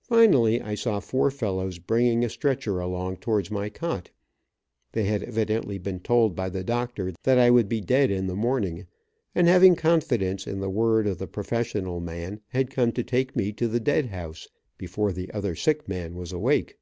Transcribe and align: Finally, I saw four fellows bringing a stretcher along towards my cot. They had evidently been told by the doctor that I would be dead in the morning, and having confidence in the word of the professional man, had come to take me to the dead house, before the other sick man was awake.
Finally, 0.00 0.62
I 0.62 0.74
saw 0.74 0.98
four 0.98 1.30
fellows 1.30 1.78
bringing 1.78 2.24
a 2.24 2.30
stretcher 2.30 2.80
along 2.80 3.18
towards 3.18 3.50
my 3.50 3.68
cot. 3.68 4.08
They 4.92 5.04
had 5.04 5.22
evidently 5.22 5.76
been 5.76 6.00
told 6.00 6.34
by 6.34 6.48
the 6.48 6.64
doctor 6.64 7.12
that 7.24 7.38
I 7.38 7.50
would 7.50 7.68
be 7.68 7.82
dead 7.82 8.10
in 8.10 8.28
the 8.28 8.34
morning, 8.34 8.86
and 9.34 9.46
having 9.46 9.76
confidence 9.76 10.46
in 10.46 10.60
the 10.60 10.70
word 10.70 11.06
of 11.06 11.18
the 11.18 11.26
professional 11.28 12.00
man, 12.00 12.40
had 12.48 12.70
come 12.70 12.92
to 12.92 13.04
take 13.04 13.36
me 13.36 13.52
to 13.52 13.68
the 13.68 13.78
dead 13.78 14.06
house, 14.06 14.48
before 14.78 15.12
the 15.12 15.30
other 15.32 15.54
sick 15.54 15.86
man 15.86 16.14
was 16.14 16.32
awake. 16.32 16.78